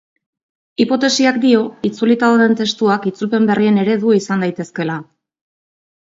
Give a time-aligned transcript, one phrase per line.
[0.83, 4.97] Hipotesiak dio, itzulita dauden testuak itzulpen berrien eredu izan daitezkeela.